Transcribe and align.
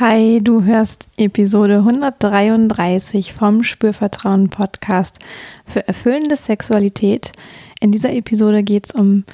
Hi, 0.00 0.38
du 0.40 0.62
hörst 0.62 1.08
Episode 1.16 1.78
133 1.78 3.32
vom 3.32 3.64
Spürvertrauen 3.64 4.48
Podcast 4.48 5.18
für 5.66 5.88
erfüllende 5.88 6.36
Sexualität. 6.36 7.32
In 7.80 7.90
dieser 7.90 8.12
Episode 8.12 8.62
geht 8.62 8.86
es 8.86 8.90
um 8.92 9.24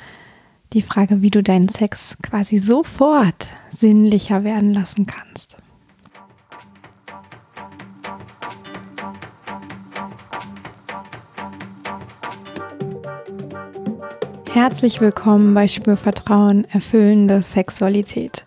die 0.72 0.80
Frage, 0.80 1.20
wie 1.20 1.28
du 1.28 1.42
deinen 1.42 1.68
Sex 1.68 2.16
quasi 2.22 2.56
sofort 2.56 3.46
sinnlicher 3.76 4.42
werden 4.42 4.72
lassen 4.72 5.06
kannst. 5.06 5.58
Herzlich 14.50 15.02
willkommen 15.02 15.52
bei 15.52 15.68
Spürvertrauen 15.68 16.64
erfüllende 16.70 17.42
Sexualität. 17.42 18.46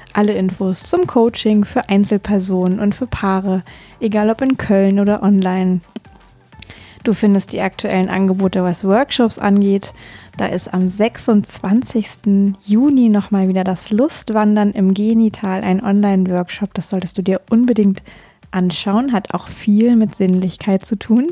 alle 0.13 0.33
Infos 0.33 0.83
zum 0.83 1.07
Coaching 1.07 1.65
für 1.65 1.89
Einzelpersonen 1.89 2.79
und 2.79 2.95
für 2.95 3.07
Paare, 3.07 3.63
egal 3.99 4.29
ob 4.29 4.41
in 4.41 4.57
Köln 4.57 4.99
oder 4.99 5.23
online. 5.23 5.81
Du 7.03 7.13
findest 7.15 7.51
die 7.53 7.61
aktuellen 7.61 8.09
Angebote, 8.09 8.63
was 8.63 8.85
Workshops 8.85 9.39
angeht. 9.39 9.91
Da 10.37 10.45
ist 10.45 10.71
am 10.71 10.87
26. 10.87 12.55
Juni 12.63 13.09
nochmal 13.09 13.47
wieder 13.47 13.63
das 13.63 13.89
Lustwandern 13.89 14.71
im 14.71 14.93
Genital, 14.93 15.63
ein 15.63 15.83
Online-Workshop. 15.83 16.73
Das 16.75 16.89
solltest 16.89 17.17
du 17.17 17.23
dir 17.23 17.41
unbedingt 17.49 18.03
anschauen. 18.51 19.13
Hat 19.13 19.33
auch 19.33 19.47
viel 19.47 19.95
mit 19.95 20.13
Sinnlichkeit 20.13 20.85
zu 20.85 20.95
tun. 20.95 21.29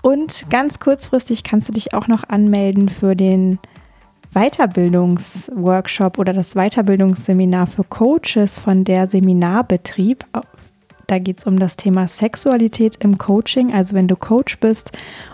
Und 0.00 0.46
ganz 0.48 0.80
kurzfristig 0.80 1.44
kannst 1.44 1.68
du 1.68 1.72
dich 1.72 1.92
auch 1.92 2.08
noch 2.08 2.28
anmelden 2.28 2.88
für 2.88 3.14
den 3.14 3.58
Weiterbildungsworkshop 4.34 6.18
oder 6.18 6.32
das 6.32 6.54
Weiterbildungsseminar 6.54 7.66
für 7.66 7.84
Coaches 7.84 8.58
von 8.58 8.84
der 8.84 9.06
Seminarbetrieb. 9.06 10.24
Da 11.06 11.18
geht 11.18 11.40
es 11.40 11.44
um 11.44 11.58
das 11.58 11.76
Thema 11.76 12.08
Sexualität 12.08 12.96
im 13.00 13.18
Coaching. 13.18 13.74
Also 13.74 13.94
wenn 13.94 14.08
du 14.08 14.16
Coach 14.16 14.58
bist 14.58 14.92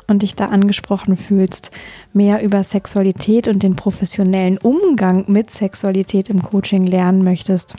und 0.09 0.23
dich 0.23 0.35
da 0.35 0.47
angesprochen 0.47 1.17
fühlst, 1.17 1.71
mehr 2.13 2.43
über 2.43 2.65
Sexualität 2.65 3.47
und 3.47 3.63
den 3.63 3.77
professionellen 3.77 4.59
Umgang 4.59 5.25
mit 5.29 5.53
Sexualität 5.53 6.29
im 6.29 6.43
Coaching 6.43 6.85
lernen 6.85 7.23
möchtest, 7.23 7.77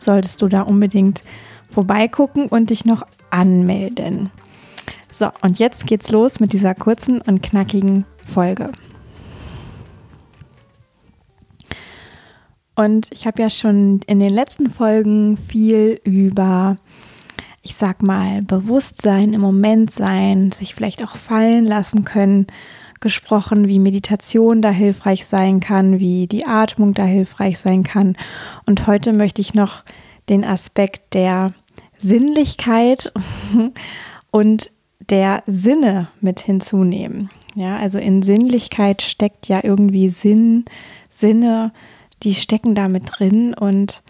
solltest 0.00 0.42
du 0.42 0.48
da 0.48 0.62
unbedingt 0.62 1.22
vorbeigucken 1.70 2.48
und 2.48 2.70
dich 2.70 2.84
noch 2.84 3.06
anmelden. 3.30 4.30
So, 5.12 5.28
und 5.42 5.60
jetzt 5.60 5.86
geht's 5.86 6.10
los 6.10 6.40
mit 6.40 6.52
dieser 6.52 6.74
kurzen 6.74 7.20
und 7.20 7.42
knackigen 7.42 8.04
Folge. 8.32 8.70
Und 12.74 13.08
ich 13.12 13.26
habe 13.26 13.42
ja 13.42 13.50
schon 13.50 14.00
in 14.06 14.18
den 14.18 14.30
letzten 14.30 14.70
Folgen 14.70 15.36
viel 15.36 16.00
über, 16.04 16.76
ich 17.62 17.74
sag 17.74 18.02
mal, 18.02 18.42
Bewusstsein, 18.42 19.34
im 19.34 19.40
Moment 19.40 19.90
sein, 19.90 20.50
sich 20.52 20.74
vielleicht 20.74 21.04
auch 21.04 21.16
fallen 21.16 21.66
lassen 21.66 22.04
können, 22.04 22.46
gesprochen, 23.00 23.68
wie 23.68 23.78
Meditation 23.78 24.62
da 24.62 24.70
hilfreich 24.70 25.26
sein 25.26 25.60
kann, 25.60 25.98
wie 25.98 26.26
die 26.26 26.46
Atmung 26.46 26.94
da 26.94 27.04
hilfreich 27.04 27.58
sein 27.58 27.82
kann. 27.82 28.16
Und 28.66 28.86
heute 28.86 29.12
möchte 29.12 29.40
ich 29.40 29.54
noch 29.54 29.84
den 30.28 30.44
Aspekt 30.44 31.14
der 31.14 31.52
Sinnlichkeit 31.98 33.12
und 34.30 34.70
der 35.10 35.42
Sinne 35.46 36.08
mit 36.20 36.40
hinzunehmen. 36.40 37.28
Ja, 37.54 37.76
also 37.76 37.98
in 37.98 38.22
Sinnlichkeit 38.22 39.02
steckt 39.02 39.48
ja 39.48 39.60
irgendwie 39.62 40.08
Sinn, 40.08 40.64
Sinne, 41.10 41.72
die 42.22 42.34
stecken 42.34 42.74
da 42.74 42.88
mit 42.88 43.04
drin 43.18 43.54
und 43.54 44.02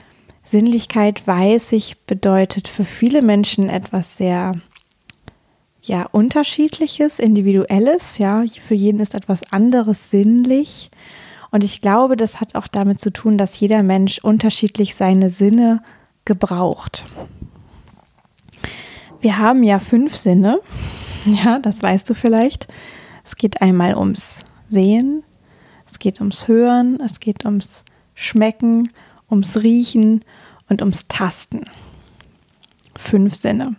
Sinnlichkeit, 0.44 1.26
weiß 1.26 1.72
ich, 1.72 2.00
bedeutet 2.02 2.68
für 2.68 2.84
viele 2.84 3.22
Menschen 3.22 3.68
etwas 3.68 4.16
sehr 4.16 4.52
ja, 5.82 6.06
unterschiedliches, 6.12 7.18
individuelles, 7.18 8.18
ja, 8.18 8.44
für 8.64 8.74
jeden 8.74 9.00
ist 9.00 9.14
etwas 9.14 9.40
anderes 9.52 10.10
sinnlich 10.10 10.90
und 11.52 11.62
ich 11.64 11.82
glaube, 11.82 12.16
das 12.16 12.40
hat 12.40 12.54
auch 12.54 12.66
damit 12.66 12.98
zu 12.98 13.12
tun, 13.12 13.36
dass 13.36 13.60
jeder 13.60 13.82
Mensch 13.82 14.18
unterschiedlich 14.18 14.94
seine 14.94 15.28
Sinne 15.28 15.82
gebraucht. 16.24 17.04
Wir 19.20 19.36
haben 19.36 19.62
ja 19.62 19.78
fünf 19.78 20.16
Sinne, 20.16 20.60
ja, 21.26 21.58
das 21.58 21.82
weißt 21.82 22.08
du 22.08 22.14
vielleicht. 22.14 22.68
Es 23.22 23.36
geht 23.36 23.60
einmal 23.60 23.96
ums 23.96 24.44
Sehen, 24.66 25.22
es 25.88 25.98
geht 25.98 26.20
ums 26.20 26.48
Hören, 26.48 26.98
es 27.04 27.20
geht 27.20 27.44
ums 27.44 27.84
Schmecken, 28.22 28.90
ums 29.30 29.56
Riechen 29.62 30.24
und 30.68 30.80
ums 30.80 31.08
Tasten. 31.08 31.62
Fünf 32.96 33.34
Sinne. 33.34 33.76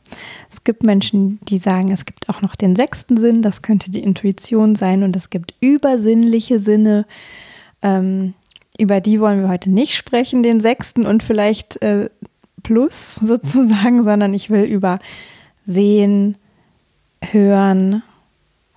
Es 0.52 0.64
gibt 0.64 0.84
Menschen, 0.84 1.40
die 1.44 1.60
sagen, 1.60 1.92
es 1.92 2.06
gibt 2.06 2.30
auch 2.30 2.42
noch 2.42 2.56
den 2.56 2.76
sechsten 2.76 3.18
Sinn, 3.18 3.42
das 3.42 3.62
könnte 3.62 3.92
die 3.92 4.02
Intuition 4.02 4.76
sein, 4.76 5.04
und 5.04 5.16
es 5.16 5.30
gibt 5.30 5.54
übersinnliche 5.62 6.60
Sinne. 6.60 7.06
Ähm, 7.82 8.34
über 8.78 9.02
die 9.02 9.20
wollen 9.20 9.42
wir 9.42 9.50
heute 9.50 9.70
nicht 9.70 9.94
sprechen, 9.94 10.42
den 10.42 10.62
sechsten 10.62 11.06
und 11.06 11.22
vielleicht 11.22 11.82
äh, 11.82 12.10
plus 12.64 13.16
sozusagen, 13.22 14.04
sondern 14.04 14.34
ich 14.34 14.50
will 14.50 14.64
über 14.64 15.00
Sehen, 15.66 16.38
Hören, 17.24 18.04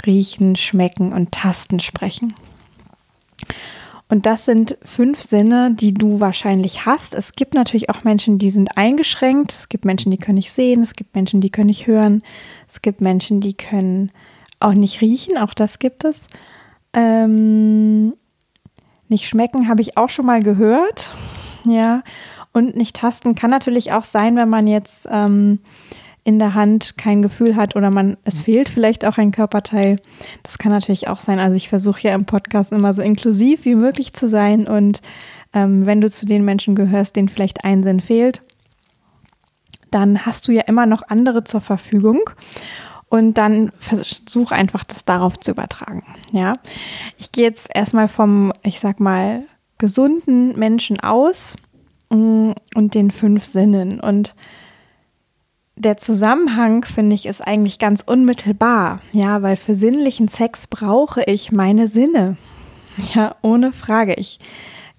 Riechen, 0.05 0.55
Schmecken 0.57 1.13
und 1.13 1.33
Tasten 1.33 1.81
sprechen. 1.81 2.35
Und 4.09 4.25
das 4.25 4.45
sind 4.45 4.79
fünf 4.83 5.21
Sinne, 5.21 5.73
die 5.73 5.93
du 5.93 6.21
wahrscheinlich 6.21 6.87
hast. 6.87 7.13
Es 7.13 7.33
gibt 7.33 7.55
natürlich 7.55 7.91
auch 7.91 8.05
Menschen, 8.05 8.39
die 8.39 8.51
sind 8.51 8.77
eingeschränkt. 8.77 9.53
Es 9.53 9.69
gibt 9.69 9.85
Menschen, 9.85 10.13
die 10.13 10.19
können 10.19 10.37
nicht 10.37 10.53
sehen. 10.53 10.83
Es 10.83 10.95
gibt 10.95 11.17
Menschen, 11.17 11.41
die 11.41 11.51
können 11.51 11.67
nicht 11.67 11.89
hören. 11.89 12.23
Es 12.69 12.83
gibt 12.83 13.01
Menschen, 13.01 13.41
die 13.41 13.55
können 13.55 14.13
auch 14.61 14.75
nicht 14.75 15.01
riechen. 15.01 15.37
Auch 15.39 15.55
das 15.55 15.81
gibt 15.81 16.05
es. 16.05 16.29
Ähm, 16.93 18.15
nicht 19.09 19.29
schmecken 19.29 19.69
habe 19.69 19.83
ich 19.83 19.97
auch 19.97 20.09
schon 20.09 20.27
mal 20.27 20.43
gehört. 20.43 21.13
Ja. 21.65 22.05
Und 22.53 22.77
nicht 22.77 22.97
tasten 22.97 23.35
kann 23.35 23.51
natürlich 23.51 23.93
auch 23.93 24.05
sein, 24.05 24.37
wenn 24.37 24.49
man 24.49 24.69
jetzt 24.69 25.09
ähm, 25.11 25.59
in 26.27 26.41
der 26.41 26.55
Hand 26.55 26.99
kein 26.99 27.23
Gefühl 27.23 27.55
hat 27.55 27.77
oder 27.77 27.89
man 27.89 28.17
es 28.25 28.41
fehlt 28.41 28.69
vielleicht 28.69 29.05
auch 29.05 29.17
ein 29.17 29.31
Körperteil. 29.31 30.01
Das 30.43 30.59
kann 30.59 30.73
natürlich 30.73 31.07
auch 31.07 31.21
sein. 31.21 31.39
Also 31.39 31.55
ich 31.55 31.69
versuche 31.69 32.03
ja 32.03 32.17
im 32.17 32.27
Podcast 32.27 32.73
immer 32.73 32.93
so 32.93 33.01
inklusiv 33.01 33.65
wie 33.65 33.77
möglich 33.77 34.13
zu 34.13 34.29
sein 34.29 34.67
und 34.67 35.03
ähm, 35.53 35.87
wenn 35.87 36.01
du 36.01 36.11
zu 36.11 36.27
den 36.27 36.45
Menschen 36.45 36.75
gehörst, 36.75 37.15
denen 37.15 37.29
vielleicht 37.29 37.65
ein 37.65 37.85
Sinn 37.85 38.01
fehlt, 38.01 38.43
dann 39.93 40.27
hast 40.27 40.49
du 40.49 40.53
ja 40.53 40.63
immer 40.63 40.85
noch 40.85 41.03
andere 41.07 41.45
zur 41.45 41.61
Verfügung 41.61 42.19
und 43.09 43.35
dann 43.35 43.71
versuch 43.79 44.51
einfach 44.51 44.83
das 44.83 45.05
darauf 45.05 45.39
zu 45.39 45.53
übertragen. 45.53 46.03
Ja, 46.33 46.55
ich 47.19 47.31
gehe 47.31 47.45
jetzt 47.45 47.69
erstmal 47.73 48.09
vom, 48.09 48.53
ich 48.65 48.81
sag 48.81 48.99
mal, 48.99 49.45
gesunden 49.79 50.59
Menschen 50.59 50.99
aus 50.99 51.55
mm, 52.11 52.51
und 52.75 52.95
den 52.95 53.13
fünf 53.13 53.45
Sinnen 53.45 54.01
und 54.01 54.35
der 55.77 55.99
Zusammenhang, 55.99 56.85
finde 56.85 57.15
ich, 57.15 57.27
ist 57.27 57.47
eigentlich 57.47 57.79
ganz 57.79 58.03
unmittelbar. 58.05 59.01
Ja, 59.13 59.43
weil 59.43 59.57
für 59.57 59.75
sinnlichen 59.75 60.29
Sex 60.29 60.67
brauche 60.67 61.23
ich 61.25 61.53
meine 61.53 61.89
Sinne. 61.89 62.37
Ja, 63.15 63.37
ohne 63.43 63.73
Frage. 63.73 64.15
Ich 64.15 64.39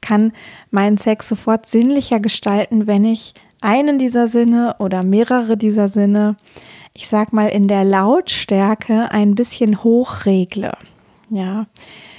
kann 0.01 0.31
meinen 0.69 0.97
Sex 0.97 1.27
sofort 1.27 1.65
sinnlicher 1.65 2.19
gestalten, 2.19 2.85
wenn 2.85 3.03
ich 3.05 3.33
einen 3.59 3.97
dieser 3.97 4.27
Sinne 4.27 4.75
oder 4.77 5.01
mehrere 5.01 5.57
dieser 5.57 5.89
Sinne, 5.89 6.37
ich 6.93 7.07
sag 7.07 7.33
mal, 7.33 7.47
in 7.47 7.67
der 7.67 7.83
Lautstärke 7.83 9.11
ein 9.11 9.33
bisschen 9.33 9.83
hochregle. 9.83 10.73
Ja, 11.31 11.65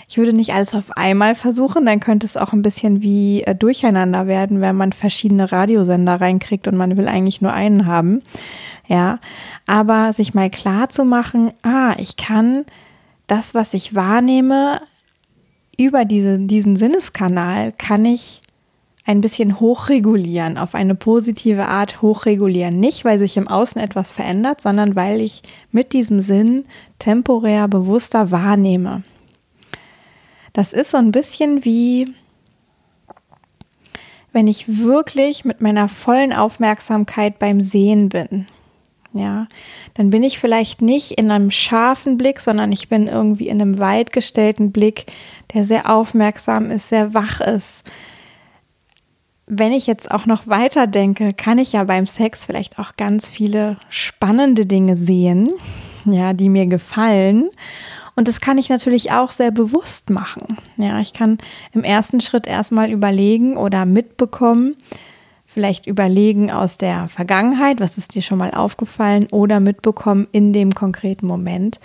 ich 0.09 0.17
würde 0.17 0.33
nicht 0.33 0.55
alles 0.55 0.75
auf 0.75 0.97
einmal 0.97 1.35
versuchen, 1.35 1.85
dann 1.85 2.01
könnte 2.01 2.27
es 2.27 2.39
auch 2.39 2.55
ein 2.55 2.63
bisschen 2.63 3.03
wie 3.03 3.43
äh, 3.43 3.55
durcheinander 3.55 4.27
werden, 4.27 4.63
wenn 4.63 4.75
man 4.75 4.93
verschiedene 4.93 5.53
Radiosender 5.53 6.19
reinkriegt 6.19 6.67
und 6.67 6.77
man 6.77 6.97
will 6.97 7.09
eigentlich 7.09 7.43
nur 7.43 7.53
einen 7.53 7.85
haben. 7.87 8.23
Ja, 8.87 9.19
aber 9.67 10.15
sich 10.15 10.33
mal 10.33 10.49
klar 10.49 10.89
zu 10.89 11.05
machen, 11.05 11.53
ah, 11.63 11.95
ich 11.99 12.17
kann 12.17 12.65
das, 13.27 13.55
was 13.55 13.75
ich 13.75 13.95
wahrnehme, 13.95 14.81
über 15.77 16.07
diese, 16.07 16.39
diesen 16.39 16.77
Sinneskanal 16.77 17.73
kann 17.73 18.07
ich 18.07 18.41
ein 19.05 19.21
bisschen 19.21 19.61
hochregulieren, 19.61 20.57
auf 20.57 20.75
eine 20.75 20.95
positive 20.95 21.67
Art 21.67 22.01
hochregulieren. 22.01 22.81
Nicht, 22.81 23.05
weil 23.05 23.19
sich 23.19 23.37
im 23.37 23.47
Außen 23.47 23.81
etwas 23.81 24.11
verändert, 24.11 24.63
sondern 24.63 24.97
weil 24.97 25.21
ich 25.21 25.43
mit 25.71 25.93
diesem 25.93 26.21
Sinn 26.21 26.65
temporär 26.99 27.69
bewusster 27.69 28.31
wahrnehme. 28.31 29.03
Das 30.53 30.73
ist 30.73 30.91
so 30.91 30.99
ein 30.99 31.13
bisschen 31.13 31.65
wie, 31.65 32.15
wenn 34.33 34.47
ich 34.47 34.79
wirklich 34.83 35.45
mit 35.45 35.61
meiner 35.61 35.89
vollen 35.89 36.33
Aufmerksamkeit 36.33 37.39
beim 37.39 37.61
Sehen 37.61 38.09
bin. 38.09 38.47
Ja, 39.15 39.49
dann 39.95 40.11
bin 40.11 40.23
ich 40.23 40.39
vielleicht 40.39 40.83
nicht 40.83 41.13
in 41.13 41.31
einem 41.31 41.51
scharfen 41.51 42.19
Blick, 42.19 42.41
sondern 42.41 42.73
ich 42.73 42.89
bin 42.89 43.09
irgendwie 43.09 43.49
in 43.49 43.61
einem 43.61 43.79
weit 43.79 44.13
gestellten 44.13 44.71
Blick, 44.71 45.07
der 45.55 45.65
sehr 45.65 45.91
aufmerksam 45.91 46.71
ist, 46.71 46.89
sehr 46.89 47.15
wach 47.15 47.41
ist, 47.41 47.85
wenn 49.49 49.73
ich 49.73 49.87
jetzt 49.87 50.11
auch 50.11 50.27
noch 50.27 50.47
weiter 50.47 50.87
denke, 50.87 51.33
kann 51.33 51.59
ich 51.59 51.73
ja 51.73 51.85
beim 51.85 52.07
Sex 52.07 52.45
vielleicht 52.45 52.79
auch 52.79 52.97
ganz 52.97 53.31
viele 53.31 53.79
spannende 53.89 54.67
Dinge 54.67 54.97
sehen, 54.97 55.49
ja, 56.05 56.35
die 56.35 56.51
mir 56.51 56.67
gefallen. 56.67 57.49
Und 58.19 58.27
das 58.27 58.41
kann 58.41 58.59
ich 58.59 58.69
natürlich 58.69 59.13
auch 59.13 59.31
sehr 59.31 59.53
bewusst 59.53 60.11
machen. 60.11 60.59
Ja, 60.77 60.99
ich 60.99 61.13
kann 61.13 61.39
im 61.73 61.85
ersten 61.85 62.21
Schritt 62.21 62.49
erstmal 62.49 62.91
überlegen 62.91 63.57
oder 63.57 63.85
mitbekommen, 63.85 64.75
vielleicht 65.47 65.87
überlegen 65.87 66.51
aus 66.51 66.77
der 66.79 67.07
Vergangenheit, 67.07 67.79
was 67.79 67.97
ist 67.97 68.17
dir 68.17 68.23
schon 68.23 68.39
mal 68.39 68.51
aufgefallen, 68.51 69.29
oder 69.31 69.61
mitbekommen 69.61 70.27
in 70.33 70.53
dem 70.53 70.75
konkreten 70.75 71.29
Moment, 71.29 71.79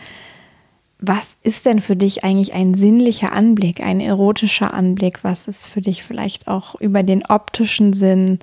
was 0.97 1.37
ist 1.43 1.67
denn 1.67 1.81
für 1.81 1.95
dich 1.95 2.23
eigentlich 2.23 2.55
ein 2.55 2.73
sinnlicher 2.73 3.33
Anblick, 3.33 3.81
ein 3.81 3.99
erotischer 3.99 4.73
Anblick? 4.73 5.23
Was 5.23 5.47
ist 5.47 5.67
für 5.67 5.81
dich 5.81 6.01
vielleicht 6.01 6.47
auch 6.47 6.73
über 6.81 7.03
den 7.03 7.23
optischen 7.27 7.93
Sinn 7.93 8.39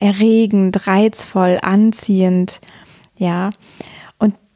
erregend, 0.00 0.86
reizvoll, 0.86 1.60
anziehend? 1.62 2.60
Ja, 3.16 3.52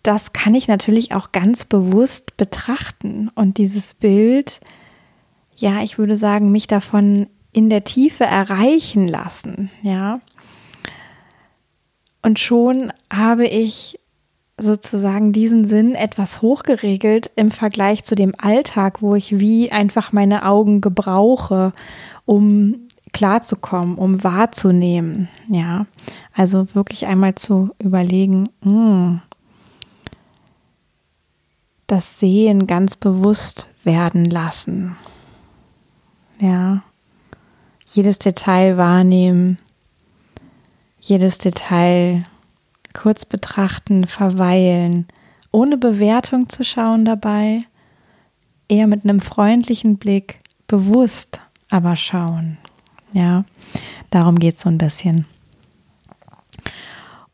das 0.07 0.33
kann 0.33 0.55
ich 0.55 0.69
natürlich 0.69 1.13
auch 1.13 1.33
ganz 1.33 1.65
bewusst 1.65 2.37
betrachten 2.37 3.31
und 3.35 3.59
dieses 3.59 3.95
Bild, 3.95 4.61
ja, 5.57 5.83
ich 5.83 5.99
würde 5.99 6.17
sagen, 6.17 6.53
mich 6.53 6.67
davon 6.67 7.27
in 7.53 7.71
der 7.71 7.85
Tiefe 7.85 8.25
erreichen 8.25 9.09
lassen, 9.09 9.71
ja. 9.83 10.21
Und 12.23 12.39
schon 12.39 12.93
habe 13.13 13.47
ich 13.47 13.99
sozusagen 14.59 15.33
diesen 15.33 15.65
Sinn 15.65 15.95
etwas 15.95 16.41
hochgeregelt 16.41 17.31
im 17.37 17.51
Vergleich 17.51 18.05
zu 18.05 18.15
dem 18.15 18.33
Alltag, 18.39 19.03
wo 19.03 19.15
ich 19.15 19.39
wie 19.39 19.71
einfach 19.71 20.13
meine 20.13 20.45
Augen 20.45 20.81
gebrauche, 20.81 21.73
um 22.25 22.87
klarzukommen, 23.13 23.97
um 23.97 24.23
wahrzunehmen. 24.25 25.29
Ja, 25.49 25.87
also 26.33 26.75
wirklich 26.75 27.07
einmal 27.07 27.35
zu 27.35 27.71
überlegen, 27.79 28.49
mh, 28.63 28.71
hm, 28.71 29.23
das 31.87 32.19
Sehen 32.19 32.67
ganz 32.67 32.97
bewusst 32.97 33.71
werden 33.85 34.25
lassen. 34.25 34.97
Ja, 36.39 36.83
jedes 37.87 38.19
Detail 38.19 38.77
wahrnehmen, 38.77 39.59
jedes 41.01 41.39
Detail 41.39 42.25
kurz 42.93 43.25
betrachten, 43.25 44.07
verweilen, 44.07 45.07
ohne 45.53 45.77
Bewertung 45.77 46.49
zu 46.49 46.65
schauen 46.65 47.05
dabei, 47.05 47.65
eher 48.69 48.87
mit 48.87 49.05
einem 49.05 49.21
freundlichen 49.21 49.97
Blick, 49.97 50.41
bewusst 50.67 51.41
aber 51.71 51.97
schauen. 51.97 52.59
Ja, 53.13 53.45
darum 54.11 54.39
geht 54.39 54.55
es 54.55 54.61
so 54.61 54.69
ein 54.69 54.79
bisschen. 54.79 55.27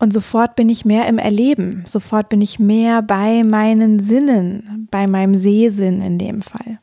Und 0.02 0.12
sofort 0.12 0.56
bin 0.56 0.68
ich 0.68 0.84
mehr 0.84 1.06
im 1.06 1.18
Erleben, 1.18 1.84
sofort 1.86 2.28
bin 2.28 2.40
ich 2.40 2.58
mehr 2.58 3.02
bei 3.02 3.44
meinen 3.44 4.00
Sinnen, 4.00 4.88
bei 4.90 5.06
meinem 5.06 5.36
Sehsinn 5.36 6.02
in 6.02 6.18
dem 6.18 6.42
Fall. 6.42 6.80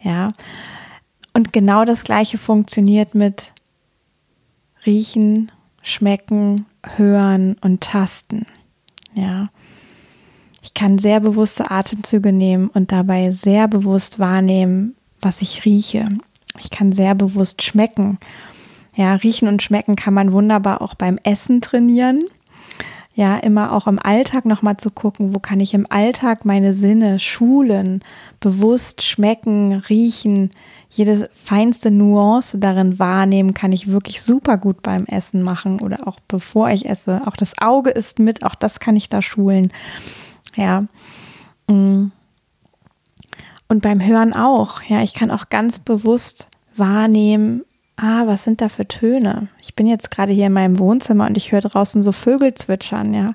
Ja, 0.00 0.32
und 1.34 1.52
genau 1.52 1.84
das 1.84 2.02
Gleiche 2.02 2.38
funktioniert 2.38 3.14
mit 3.14 3.52
Riechen, 4.86 5.52
Schmecken, 5.82 6.64
hören 6.96 7.58
und 7.60 7.82
tasten. 7.82 8.46
Ja. 9.12 9.50
Ich 10.62 10.72
kann 10.72 10.96
sehr 10.96 11.20
bewusste 11.20 11.70
Atemzüge 11.70 12.32
nehmen 12.32 12.68
und 12.68 12.90
dabei 12.90 13.32
sehr 13.32 13.68
bewusst 13.68 14.18
wahrnehmen, 14.18 14.94
was 15.20 15.42
ich 15.42 15.66
rieche. 15.66 16.06
Ich 16.58 16.70
kann 16.70 16.92
sehr 16.92 17.14
bewusst 17.14 17.62
schmecken. 17.62 18.16
Ja, 18.94 19.14
riechen 19.16 19.46
und 19.46 19.62
schmecken 19.62 19.94
kann 19.94 20.14
man 20.14 20.32
wunderbar 20.32 20.80
auch 20.80 20.94
beim 20.94 21.18
Essen 21.22 21.60
trainieren. 21.60 22.20
Ja, 23.16 23.38
immer 23.38 23.72
auch 23.72 23.86
im 23.86 23.98
Alltag 23.98 24.44
nochmal 24.44 24.76
zu 24.76 24.90
gucken, 24.90 25.34
wo 25.34 25.38
kann 25.38 25.58
ich 25.58 25.72
im 25.72 25.86
Alltag 25.88 26.44
meine 26.44 26.74
Sinne 26.74 27.18
schulen, 27.18 28.04
bewusst 28.40 29.02
schmecken, 29.02 29.72
riechen, 29.72 30.50
jede 30.90 31.30
feinste 31.32 31.90
Nuance 31.90 32.58
darin 32.58 32.98
wahrnehmen, 32.98 33.54
kann 33.54 33.72
ich 33.72 33.90
wirklich 33.90 34.20
super 34.20 34.58
gut 34.58 34.82
beim 34.82 35.06
Essen 35.06 35.40
machen 35.40 35.80
oder 35.80 36.06
auch 36.06 36.20
bevor 36.28 36.68
ich 36.68 36.84
esse. 36.84 37.22
Auch 37.26 37.36
das 37.36 37.58
Auge 37.58 37.88
ist 37.88 38.18
mit, 38.18 38.44
auch 38.44 38.54
das 38.54 38.80
kann 38.80 38.96
ich 38.96 39.08
da 39.08 39.22
schulen. 39.22 39.72
Ja. 40.54 40.82
Mm. 41.68 42.12
Und 43.68 43.80
beim 43.80 44.04
Hören 44.04 44.34
auch. 44.34 44.82
Ja, 44.82 45.02
ich 45.02 45.14
kann 45.14 45.30
auch 45.30 45.48
ganz 45.48 45.78
bewusst 45.78 46.50
wahrnehmen, 46.76 47.64
ah, 47.96 48.26
was 48.26 48.44
sind 48.44 48.60
da 48.60 48.68
für 48.68 48.86
Töne? 48.86 49.48
Ich 49.60 49.74
bin 49.74 49.86
jetzt 49.86 50.10
gerade 50.10 50.32
hier 50.32 50.46
in 50.46 50.52
meinem 50.52 50.78
Wohnzimmer 50.78 51.26
und 51.26 51.36
ich 51.36 51.52
höre 51.52 51.60
draußen 51.60 52.02
so 52.02 52.12
Vögel 52.12 52.54
zwitschern, 52.54 53.14
ja. 53.14 53.34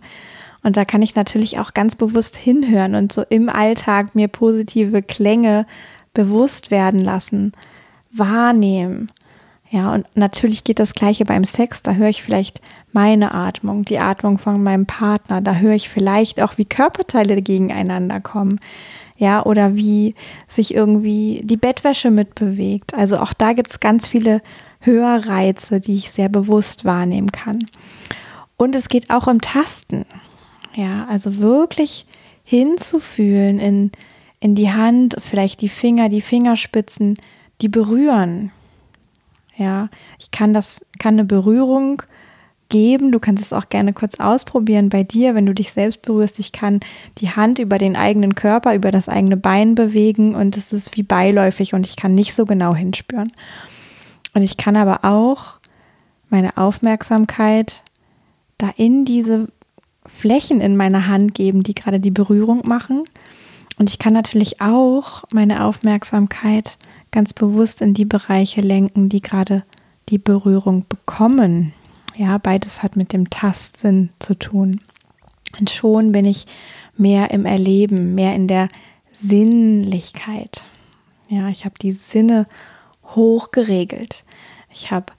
Und 0.63 0.77
da 0.77 0.85
kann 0.85 1.01
ich 1.01 1.15
natürlich 1.15 1.57
auch 1.57 1.73
ganz 1.73 1.95
bewusst 1.95 2.35
hinhören 2.35 2.93
und 2.93 3.11
so 3.11 3.23
im 3.29 3.49
Alltag 3.49 4.13
mir 4.13 4.27
positive 4.27 5.01
Klänge 5.01 5.65
bewusst 6.13 6.69
werden 6.69 7.01
lassen, 7.01 7.53
wahrnehmen. 8.11 9.11
Ja, 9.69 9.93
und 9.93 10.05
natürlich 10.15 10.63
geht 10.63 10.79
das 10.79 10.93
Gleiche 10.93 11.25
beim 11.25 11.45
Sex. 11.45 11.81
Da 11.81 11.93
höre 11.93 12.09
ich 12.09 12.21
vielleicht 12.21 12.61
meine 12.91 13.33
Atmung, 13.33 13.85
die 13.85 13.99
Atmung 13.99 14.37
von 14.37 14.61
meinem 14.61 14.85
Partner. 14.85 15.41
Da 15.41 15.55
höre 15.55 15.73
ich 15.73 15.89
vielleicht 15.89 16.41
auch, 16.41 16.57
wie 16.57 16.65
Körperteile 16.65 17.41
gegeneinander 17.41 18.19
kommen. 18.19 18.59
Ja, 19.21 19.45
oder 19.45 19.75
wie 19.75 20.15
sich 20.47 20.73
irgendwie 20.73 21.41
die 21.43 21.57
Bettwäsche 21.57 22.09
mitbewegt. 22.09 22.95
Also 22.95 23.19
auch 23.19 23.33
da 23.33 23.53
gibt 23.53 23.69
es 23.69 23.79
ganz 23.79 24.07
viele 24.07 24.41
Hörreize, 24.79 25.79
die 25.79 25.93
ich 25.93 26.09
sehr 26.09 26.27
bewusst 26.27 26.85
wahrnehmen 26.85 27.31
kann. 27.31 27.59
Und 28.57 28.73
es 28.73 28.89
geht 28.89 29.11
auch 29.11 29.27
um 29.27 29.39
Tasten. 29.39 30.05
Ja, 30.73 31.05
also 31.07 31.37
wirklich 31.37 32.07
hinzufühlen 32.43 33.59
in 33.59 33.91
in 34.41 34.55
die 34.55 34.71
Hand, 34.71 35.15
vielleicht 35.19 35.61
die 35.61 35.69
Finger, 35.69 36.09
die 36.09 36.21
Fingerspitzen, 36.21 37.17
die 37.61 37.69
berühren. 37.69 38.51
Ja, 39.55 39.89
ich 40.19 40.31
kann 40.31 40.53
das, 40.53 40.83
kann 40.99 41.13
eine 41.13 41.25
Berührung 41.25 42.01
geben. 42.71 43.11
Du 43.11 43.19
kannst 43.19 43.43
es 43.43 43.53
auch 43.53 43.69
gerne 43.69 43.93
kurz 43.93 44.19
ausprobieren 44.19 44.89
bei 44.89 45.03
dir, 45.03 45.35
wenn 45.35 45.45
du 45.45 45.53
dich 45.53 45.71
selbst 45.71 46.01
berührst. 46.01 46.39
Ich 46.39 46.51
kann 46.51 46.79
die 47.19 47.29
Hand 47.29 47.59
über 47.59 47.77
den 47.77 47.95
eigenen 47.95 48.33
Körper, 48.33 48.73
über 48.73 48.91
das 48.91 49.07
eigene 49.07 49.37
Bein 49.37 49.75
bewegen 49.75 50.33
und 50.33 50.57
es 50.57 50.73
ist 50.73 50.97
wie 50.97 51.03
beiläufig 51.03 51.75
und 51.75 51.85
ich 51.85 51.95
kann 51.95 52.15
nicht 52.15 52.33
so 52.33 52.45
genau 52.45 52.73
hinspüren. 52.73 53.31
Und 54.33 54.41
ich 54.41 54.57
kann 54.57 54.75
aber 54.75 55.05
auch 55.05 55.59
meine 56.29 56.57
Aufmerksamkeit 56.57 57.83
da 58.57 58.71
in 58.75 59.05
diese 59.05 59.49
Flächen 60.07 60.61
in 60.61 60.75
meiner 60.75 61.07
Hand 61.07 61.35
geben, 61.35 61.61
die 61.61 61.75
gerade 61.75 61.99
die 61.99 62.09
Berührung 62.09 62.63
machen 62.65 63.03
und 63.81 63.89
ich 63.89 63.97
kann 63.97 64.13
natürlich 64.13 64.61
auch 64.61 65.23
meine 65.31 65.65
Aufmerksamkeit 65.65 66.77
ganz 67.09 67.33
bewusst 67.33 67.81
in 67.81 67.95
die 67.95 68.05
Bereiche 68.05 68.61
lenken, 68.61 69.09
die 69.09 69.21
gerade 69.21 69.63
die 70.09 70.19
Berührung 70.19 70.85
bekommen. 70.87 71.73
Ja, 72.15 72.37
beides 72.37 72.83
hat 72.83 72.95
mit 72.95 73.13
dem 73.13 73.29
Tastsinn 73.29 74.09
zu 74.19 74.35
tun. 74.35 74.81
Und 75.59 75.69
schon 75.69 76.11
bin 76.11 76.25
ich 76.25 76.45
mehr 76.97 77.31
im 77.31 77.45
Erleben, 77.45 78.15
mehr 78.15 78.35
in 78.35 78.47
der 78.47 78.69
Sinnlichkeit. 79.13 80.63
Ja, 81.29 81.49
ich 81.49 81.65
habe 81.65 81.75
die 81.81 81.91
Sinne 81.91 82.47
hochgeregelt. 83.15 84.23
Ich 84.73 84.91
habe 84.91 85.13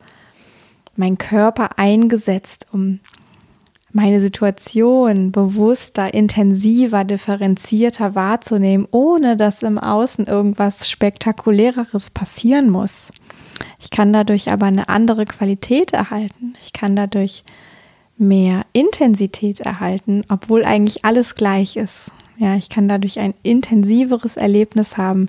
meinen 0.96 1.18
Körper 1.18 1.78
eingesetzt, 1.78 2.66
um 2.72 3.00
meine 3.92 4.20
Situation 4.20 5.32
bewusster, 5.32 6.14
intensiver, 6.14 7.04
differenzierter 7.04 8.14
wahrzunehmen, 8.14 8.88
ohne 8.90 9.36
dass 9.36 9.62
im 9.62 9.78
Außen 9.78 10.26
irgendwas 10.26 10.88
Spektakuläreres 10.88 12.10
passieren 12.10 12.70
muss. 12.70 13.12
Ich 13.78 13.90
kann 13.90 14.12
dadurch 14.12 14.50
aber 14.50 14.66
eine 14.66 14.88
andere 14.88 15.24
Qualität 15.24 15.92
erhalten. 15.92 16.54
Ich 16.62 16.72
kann 16.72 16.96
dadurch 16.96 17.44
mehr 18.18 18.64
Intensität 18.72 19.60
erhalten, 19.60 20.24
obwohl 20.28 20.64
eigentlich 20.64 21.04
alles 21.04 21.34
gleich 21.34 21.76
ist. 21.76 22.12
Ja, 22.38 22.56
ich 22.56 22.68
kann 22.68 22.88
dadurch 22.88 23.20
ein 23.20 23.34
intensiveres 23.42 24.36
Erlebnis 24.36 24.96
haben, 24.96 25.28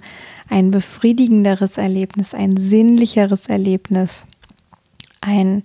ein 0.50 0.72
befriedigenderes 0.72 1.78
Erlebnis, 1.78 2.34
ein 2.34 2.58
sinnlicheres 2.58 3.48
Erlebnis. 3.48 4.26
ein 5.22 5.64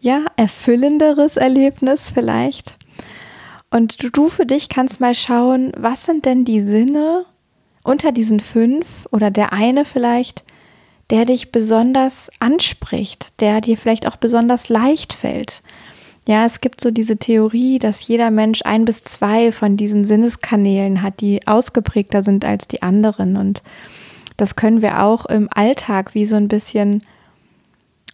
ja, 0.00 0.24
erfüllenderes 0.36 1.36
Erlebnis 1.36 2.10
vielleicht. 2.10 2.76
Und 3.70 4.16
du, 4.16 4.28
für 4.28 4.46
dich 4.46 4.68
kannst 4.68 5.00
mal 5.00 5.14
schauen, 5.14 5.72
was 5.76 6.06
sind 6.06 6.24
denn 6.24 6.44
die 6.44 6.62
Sinne 6.62 7.26
unter 7.84 8.10
diesen 8.10 8.40
fünf 8.40 9.06
oder 9.10 9.30
der 9.30 9.52
eine 9.52 9.84
vielleicht, 9.84 10.44
der 11.10 11.24
dich 11.24 11.52
besonders 11.52 12.30
anspricht, 12.38 13.40
der 13.40 13.60
dir 13.60 13.76
vielleicht 13.76 14.06
auch 14.06 14.16
besonders 14.16 14.68
leicht 14.68 15.12
fällt. 15.12 15.62
Ja, 16.28 16.46
es 16.46 16.60
gibt 16.60 16.80
so 16.80 16.90
diese 16.90 17.16
Theorie, 17.16 17.78
dass 17.78 18.06
jeder 18.06 18.30
Mensch 18.30 18.60
ein 18.64 18.84
bis 18.84 19.02
zwei 19.02 19.52
von 19.52 19.76
diesen 19.76 20.04
Sinneskanälen 20.04 21.02
hat, 21.02 21.20
die 21.20 21.46
ausgeprägter 21.46 22.22
sind 22.22 22.44
als 22.44 22.68
die 22.68 22.82
anderen. 22.82 23.36
Und 23.36 23.62
das 24.36 24.54
können 24.54 24.82
wir 24.82 25.02
auch 25.02 25.26
im 25.26 25.48
Alltag 25.52 26.14
wie 26.14 26.26
so 26.26 26.36
ein 26.36 26.48
bisschen 26.48 27.02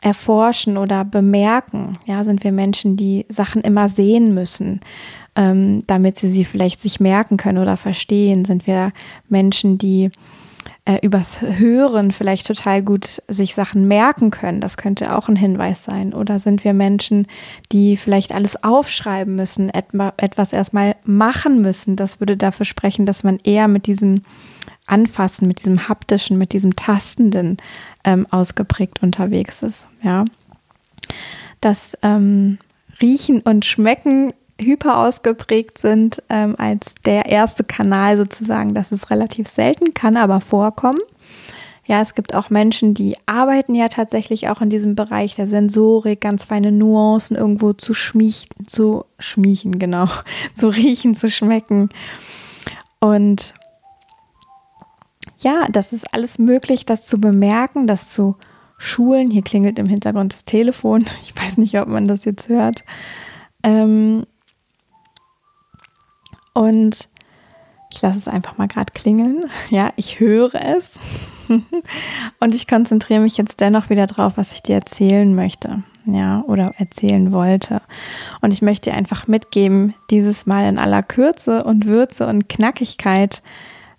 erforschen 0.01 0.79
oder 0.79 1.05
bemerken. 1.05 1.99
Ja, 2.07 2.25
sind 2.25 2.45
wir 2.45 2.53
Menschen, 2.53 2.97
die 2.97 3.27
Sachen 3.29 3.63
immer 3.63 3.89
sehen 3.89 4.33
müssen, 4.35 4.81
ähm, 5.35 5.83
damit 5.87 6.17
sie 6.19 6.29
sie 6.29 6.45
vielleicht 6.45 6.81
sich 6.81 7.01
merken 7.01 7.37
können 7.37 7.59
oder 7.59 7.77
verstehen? 7.77 8.45
Sind 8.45 8.67
wir 8.67 8.93
Menschen, 9.29 9.79
die 9.79 10.11
äh, 10.87 10.99
übers 11.03 11.41
Hören 11.43 12.13
vielleicht 12.13 12.47
total 12.47 12.81
gut 12.81 13.21
sich 13.29 13.55
Sachen 13.55 13.87
merken 13.89 14.31
können. 14.31 14.61
Das 14.61 14.77
könnte 14.77 15.15
auch 15.17 15.29
ein 15.29 15.37
Hinweis 15.37 15.85
sein. 15.85 16.15
Oder 16.15 16.39
sind 16.39 16.65
wir 16.65 16.73
Menschen, 16.73 17.27
die 17.73 17.97
vielleicht 17.97 18.33
alles 18.33 18.63
aufschreiben 18.63 19.35
müssen, 19.35 19.69
etwa, 19.69 20.15
etwas 20.17 20.53
erstmal 20.53 20.95
machen 21.05 21.61
müssen? 21.61 21.97
Das 21.97 22.21
würde 22.21 22.37
dafür 22.37 22.65
sprechen, 22.65 23.05
dass 23.05 23.25
man 23.25 23.39
eher 23.43 23.67
mit 23.69 23.87
diesem 23.87 24.23
Anfassen, 24.87 25.49
mit 25.49 25.59
diesem 25.61 25.89
haptischen, 25.89 26.39
mit 26.39 26.53
diesem 26.53 26.77
Tastenden 26.77 27.57
ähm, 28.05 28.27
ausgeprägt 28.31 29.03
unterwegs 29.03 29.63
ist. 29.63 29.89
Ja. 30.03 30.25
Das 31.61 31.99
ähm, 32.03 32.59
Riechen 33.01 33.41
und 33.41 33.65
Schmecken 33.65 34.33
hyper 34.61 34.99
ausgeprägt 34.99 35.79
sind 35.79 36.23
ähm, 36.29 36.55
als 36.59 36.95
der 37.05 37.27
erste 37.27 37.65
Kanal 37.65 38.17
sozusagen. 38.17 38.75
Das 38.75 38.93
ist 38.93 39.11
relativ 39.11 39.49
selten, 39.49 39.95
kann 39.95 40.17
aber 40.17 40.41
vorkommen. 40.41 41.01
Ja, 41.85 42.01
es 42.01 42.17
gibt 42.17 42.35
auch 42.35 42.51
Menschen, 42.51 42.95
die 42.95 43.17
arbeiten 43.27 43.75
ja 43.77 43.89
tatsächlich 43.89 44.49
auch 44.49 44.61
in 44.61 44.71
diesem 44.71 44.97
Bereich 44.97 45.37
der 45.37 45.47
Sensorik, 45.47 46.21
ganz 46.21 46.45
feine 46.45 46.73
Nuancen 46.73 47.37
irgendwo 47.37 47.75
zu 47.75 47.95
schmiechen, 47.95 48.49
zu 48.67 49.05
schmiechen, 49.21 49.79
genau, 49.79 50.09
zu 50.55 50.69
riechen, 50.69 51.15
zu 51.15 51.31
schmecken. 51.31 51.91
Und 52.99 53.55
ja, 55.39 55.69
das 55.71 55.93
ist 55.93 56.13
alles 56.13 56.39
möglich, 56.39 56.87
das 56.87 57.07
zu 57.07 57.21
bemerken, 57.21 57.87
das 57.87 58.11
zu 58.11 58.37
schulen. 58.79 59.31
Hier 59.31 59.43
klingelt 59.43 59.79
im 59.79 59.87
Hintergrund 59.87 60.33
das 60.33 60.45
Telefon. 60.45 61.05
Ich 61.23 61.37
weiß 61.37 61.59
nicht, 61.59 61.79
ob 61.79 61.87
man 61.87 62.09
das 62.09 62.25
jetzt 62.25 62.49
hört. 62.49 62.85
Ähm, 63.63 64.25
und 66.57 67.11
ich 67.93 68.01
lasse 68.01 68.19
es 68.19 68.29
einfach 68.29 68.57
mal 68.57 68.67
gerade 68.67 68.93
klingeln. 68.93 69.45
Ja, 69.71 69.93
ich 69.97 70.21
höre 70.21 70.55
es. 70.55 70.93
Und 72.41 72.55
ich 72.55 72.67
konzentriere 72.67 73.21
mich 73.21 73.37
jetzt 73.37 73.61
dennoch 73.61 73.89
wieder 73.89 74.07
drauf, 74.07 74.33
was 74.37 74.53
ich 74.53 74.63
dir 74.63 74.75
erzählen 74.75 75.33
möchte. 75.35 75.85
Ja, 76.07 76.43
oder 76.47 76.73
erzählen 76.79 77.31
wollte. 77.31 77.83
Und 78.41 78.53
ich 78.53 78.63
möchte 78.63 78.91
dir 78.91 78.97
einfach 78.97 79.29
mitgeben, 79.29 79.95
dieses 80.11 80.47
Mal 80.47 80.69
in 80.69 80.79
aller 80.79 81.03
Kürze 81.03 81.63
und 81.63 81.87
Würze 81.87 82.27
und 82.27 82.49
Knackigkeit, 82.49 83.43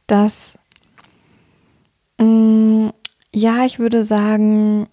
dass, 0.07 0.57
mh, 2.17 2.25
mm, 2.25 2.93
ja, 3.33 3.65
ich 3.65 3.79
würde 3.79 4.03
sagen, 4.03 4.87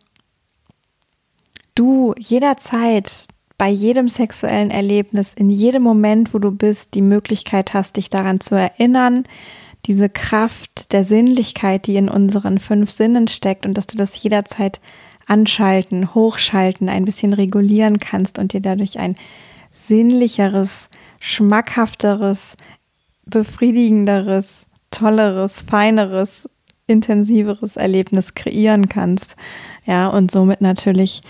du 1.75 2.15
jederzeit 2.19 3.25
bei 3.57 3.69
jedem 3.69 4.09
sexuellen 4.09 4.71
Erlebnis, 4.71 5.33
in 5.35 5.51
jedem 5.51 5.83
Moment, 5.83 6.35
wo 6.35 6.39
du 6.39 6.51
bist, 6.51 6.95
die 6.95 7.03
Möglichkeit 7.03 7.75
hast, 7.75 7.97
dich 7.97 8.11
daran 8.11 8.41
zu 8.41 8.55
erinnern, 8.55 9.25
diese 9.87 10.09
Kraft 10.09 10.93
der 10.93 11.05
Sinnlichkeit, 11.05 11.87
die 11.87 11.97
in 11.97 12.09
unseren 12.09 12.59
fünf 12.59 12.91
Sinnen 12.91 13.29
steckt 13.29 13.67
und 13.67 13.75
dass 13.75 13.87
du 13.87 13.97
das 13.97 14.21
jederzeit 14.23 14.81
anschalten, 15.27 16.15
hochschalten, 16.15 16.89
ein 16.89 17.05
bisschen 17.05 17.33
regulieren 17.33 17.99
kannst 17.99 18.39
und 18.39 18.53
dir 18.53 18.61
dadurch 18.61 18.99
ein 18.99 19.15
sinnlicheres, 19.73 20.89
schmackhafteres, 21.21 22.57
befriedigenderes, 23.25 24.67
tolleres, 24.91 25.63
feineres, 25.63 26.49
intensiveres 26.87 27.77
Erlebnis 27.77 28.35
kreieren 28.35 28.89
kannst. 28.89 29.37
Ja, 29.87 30.09
und 30.09 30.31
somit 30.31 30.61
natürlich 30.61 31.23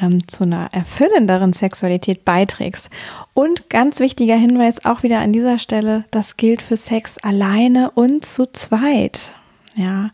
ähm, 0.00 0.26
zu 0.28 0.44
einer 0.44 0.68
erfüllenderen 0.72 1.52
Sexualität 1.52 2.24
beiträgst. 2.24 2.90
Und 3.34 3.70
ganz 3.70 4.00
wichtiger 4.00 4.36
Hinweis 4.36 4.84
auch 4.84 5.02
wieder 5.02 5.20
an 5.20 5.32
dieser 5.32 5.58
Stelle, 5.58 6.04
das 6.10 6.36
gilt 6.36 6.62
für 6.62 6.76
Sex 6.76 7.18
alleine 7.18 7.90
und 7.92 8.24
zu 8.24 8.46
zweit. 8.52 9.34
Ja, 9.76 10.10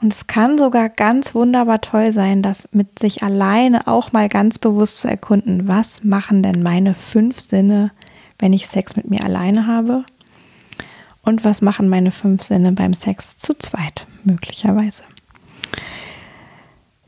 und 0.00 0.12
es 0.12 0.26
kann 0.26 0.58
sogar 0.58 0.88
ganz 0.88 1.34
wunderbar 1.34 1.80
toll 1.80 2.10
sein, 2.12 2.42
das 2.42 2.68
mit 2.72 2.98
sich 2.98 3.22
alleine 3.22 3.86
auch 3.86 4.12
mal 4.12 4.28
ganz 4.28 4.58
bewusst 4.58 4.98
zu 5.00 5.08
erkunden, 5.08 5.68
was 5.68 6.04
machen 6.04 6.42
denn 6.42 6.62
meine 6.62 6.94
fünf 6.94 7.38
Sinne, 7.38 7.92
wenn 8.38 8.52
ich 8.52 8.66
Sex 8.66 8.96
mit 8.96 9.10
mir 9.10 9.22
alleine 9.22 9.66
habe? 9.66 10.04
Und 11.24 11.44
was 11.44 11.62
machen 11.62 11.88
meine 11.88 12.12
fünf 12.12 12.42
Sinne 12.42 12.72
beim 12.72 12.92
Sex 12.92 13.38
zu 13.38 13.54
zweit, 13.54 14.06
möglicherweise? 14.24 15.02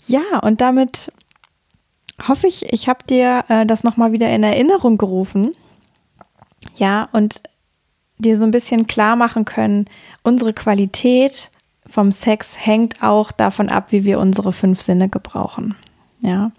Ja, 0.06 0.38
und 0.42 0.60
damit 0.60 1.12
hoffe 2.26 2.46
ich, 2.46 2.72
ich 2.72 2.88
habe 2.88 3.04
dir 3.04 3.44
äh, 3.48 3.66
das 3.66 3.84
nochmal 3.84 4.12
wieder 4.12 4.30
in 4.30 4.42
Erinnerung 4.42 4.98
gerufen. 4.98 5.52
Ja, 6.76 7.08
und 7.12 7.42
dir 8.18 8.38
so 8.38 8.44
ein 8.44 8.50
bisschen 8.50 8.86
klar 8.86 9.16
machen 9.16 9.44
können, 9.44 9.86
unsere 10.22 10.52
Qualität 10.52 11.50
vom 11.86 12.12
Sex 12.12 12.56
hängt 12.58 13.02
auch 13.02 13.32
davon 13.32 13.68
ab, 13.68 13.92
wie 13.92 14.04
wir 14.04 14.18
unsere 14.18 14.52
fünf 14.52 14.80
Sinne 14.80 15.08
gebrauchen. 15.08 15.74
Ja. 16.20 16.50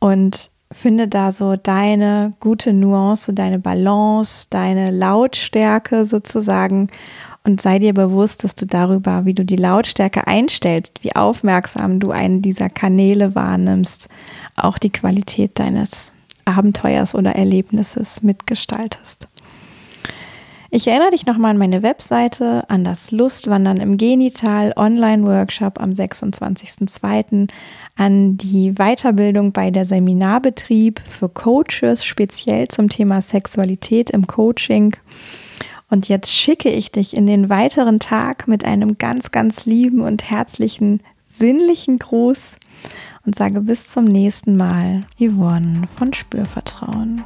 Und 0.00 0.50
finde 0.72 1.08
da 1.08 1.32
so 1.32 1.56
deine 1.56 2.32
gute 2.40 2.72
Nuance, 2.72 3.32
deine 3.32 3.58
Balance, 3.58 4.46
deine 4.50 4.90
Lautstärke 4.90 6.06
sozusagen 6.06 6.88
und 7.44 7.60
sei 7.60 7.78
dir 7.78 7.94
bewusst, 7.94 8.42
dass 8.42 8.56
du 8.56 8.66
darüber, 8.66 9.24
wie 9.24 9.34
du 9.34 9.44
die 9.44 9.56
Lautstärke 9.56 10.26
einstellst, 10.26 11.02
wie 11.02 11.14
aufmerksam 11.14 12.00
du 12.00 12.10
einen 12.10 12.42
dieser 12.42 12.68
Kanäle 12.68 13.36
wahrnimmst, 13.36 14.08
auch 14.56 14.78
die 14.78 14.90
Qualität 14.90 15.58
deines 15.58 16.12
Abenteuers 16.44 17.14
oder 17.14 17.36
Erlebnisses 17.36 18.22
mitgestaltest. 18.22 19.28
Ich 20.70 20.88
erinnere 20.88 21.12
dich 21.12 21.26
nochmal 21.26 21.52
an 21.52 21.58
meine 21.58 21.84
Webseite, 21.84 22.68
an 22.68 22.82
das 22.82 23.12
Lustwandern 23.12 23.78
im 23.78 23.96
Genital 23.96 24.72
Online-Workshop 24.76 25.80
am 25.80 25.92
26.02., 25.92 27.48
an 27.96 28.36
die 28.36 28.72
Weiterbildung 28.72 29.52
bei 29.52 29.70
der 29.70 29.84
Seminarbetrieb 29.84 31.00
für 31.00 31.28
Coaches, 31.28 32.04
speziell 32.04 32.68
zum 32.68 32.88
Thema 32.88 33.22
Sexualität 33.22 34.10
im 34.10 34.26
Coaching. 34.26 34.96
Und 35.88 36.08
jetzt 36.08 36.32
schicke 36.32 36.68
ich 36.68 36.92
dich 36.92 37.16
in 37.16 37.26
den 37.26 37.48
weiteren 37.48 37.98
Tag 37.98 38.48
mit 38.48 38.64
einem 38.64 38.98
ganz, 38.98 39.30
ganz 39.30 39.64
lieben 39.64 40.00
und 40.00 40.30
herzlichen, 40.30 41.00
sinnlichen 41.24 41.98
Gruß 41.98 42.56
und 43.24 43.34
sage 43.34 43.60
bis 43.60 43.86
zum 43.86 44.04
nächsten 44.04 44.56
Mal, 44.56 45.04
Yvonne 45.18 45.82
von 45.96 46.12
Spürvertrauen. 46.12 47.22